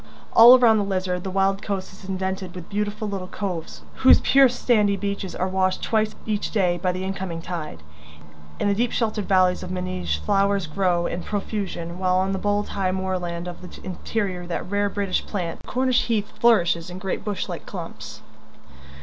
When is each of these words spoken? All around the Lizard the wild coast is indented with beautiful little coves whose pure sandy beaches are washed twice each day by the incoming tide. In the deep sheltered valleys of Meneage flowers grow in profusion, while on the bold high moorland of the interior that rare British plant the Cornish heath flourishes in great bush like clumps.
All 0.33 0.57
around 0.57 0.79
the 0.79 0.83
Lizard 0.83 1.23
the 1.23 1.29
wild 1.29 1.61
coast 1.61 1.93
is 1.93 2.09
indented 2.09 2.55
with 2.55 2.69
beautiful 2.71 3.07
little 3.07 3.27
coves 3.27 3.83
whose 3.97 4.19
pure 4.19 4.49
sandy 4.49 4.95
beaches 4.95 5.35
are 5.35 5.47
washed 5.47 5.83
twice 5.83 6.15
each 6.25 6.49
day 6.49 6.79
by 6.79 6.91
the 6.91 7.03
incoming 7.03 7.39
tide. 7.39 7.83
In 8.59 8.67
the 8.67 8.73
deep 8.73 8.91
sheltered 8.91 9.27
valleys 9.27 9.61
of 9.61 9.69
Meneage 9.69 10.17
flowers 10.17 10.65
grow 10.65 11.05
in 11.05 11.21
profusion, 11.21 11.99
while 11.99 12.15
on 12.15 12.31
the 12.31 12.39
bold 12.39 12.69
high 12.69 12.91
moorland 12.91 13.47
of 13.47 13.61
the 13.61 13.79
interior 13.85 14.47
that 14.47 14.67
rare 14.67 14.89
British 14.89 15.23
plant 15.27 15.59
the 15.59 15.67
Cornish 15.67 16.05
heath 16.05 16.33
flourishes 16.39 16.89
in 16.89 16.97
great 16.97 17.23
bush 17.23 17.47
like 17.47 17.67
clumps. 17.67 18.23